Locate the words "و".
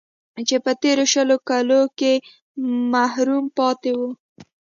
3.97-3.99